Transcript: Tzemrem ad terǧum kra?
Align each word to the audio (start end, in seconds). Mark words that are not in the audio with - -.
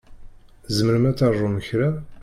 Tzemrem 0.65 1.05
ad 1.09 1.15
terǧum 1.17 1.55
kra? 1.67 1.89